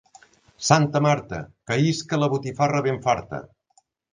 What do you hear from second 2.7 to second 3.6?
ben farta.